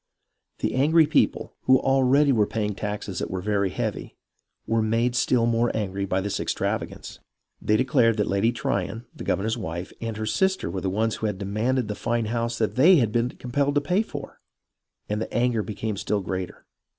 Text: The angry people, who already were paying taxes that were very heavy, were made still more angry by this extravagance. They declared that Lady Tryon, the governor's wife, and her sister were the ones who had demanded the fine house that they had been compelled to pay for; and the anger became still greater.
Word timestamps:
The 0.61 0.73
angry 0.73 1.05
people, 1.05 1.53
who 1.65 1.77
already 1.77 2.31
were 2.31 2.47
paying 2.47 2.73
taxes 2.73 3.19
that 3.19 3.29
were 3.29 3.39
very 3.39 3.69
heavy, 3.69 4.15
were 4.65 4.81
made 4.81 5.15
still 5.15 5.45
more 5.45 5.69
angry 5.77 6.05
by 6.07 6.21
this 6.21 6.39
extravagance. 6.39 7.19
They 7.61 7.77
declared 7.77 8.17
that 8.17 8.25
Lady 8.25 8.51
Tryon, 8.51 9.05
the 9.15 9.23
governor's 9.23 9.59
wife, 9.59 9.93
and 10.01 10.17
her 10.17 10.25
sister 10.25 10.71
were 10.71 10.81
the 10.81 10.89
ones 10.89 11.17
who 11.17 11.27
had 11.27 11.37
demanded 11.37 11.87
the 11.87 11.93
fine 11.93 12.25
house 12.25 12.57
that 12.57 12.77
they 12.77 12.95
had 12.95 13.11
been 13.11 13.29
compelled 13.37 13.75
to 13.75 13.81
pay 13.81 14.01
for; 14.01 14.41
and 15.07 15.21
the 15.21 15.31
anger 15.31 15.61
became 15.61 15.97
still 15.97 16.21
greater. 16.21 16.65